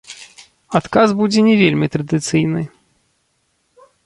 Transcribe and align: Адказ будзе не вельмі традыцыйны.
Адказ 0.79 1.07
будзе 1.19 1.39
не 1.49 1.53
вельмі 1.61 1.91
традыцыйны. 1.97 2.61